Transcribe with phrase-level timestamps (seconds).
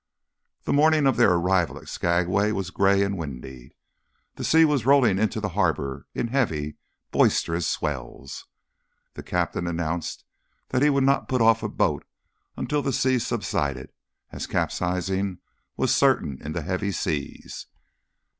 [0.63, 3.75] The morning of their arrival at Skagway was gray and windy.
[4.33, 6.77] The sea was rolling into the harbor in heavy,
[7.11, 8.47] boisterous swells.
[9.13, 10.23] The captain announced
[10.69, 12.03] that he would not put off a boat
[12.57, 13.91] until the sea subsided,
[14.31, 15.37] as capsizing
[15.77, 17.67] was certain in the heavy seas.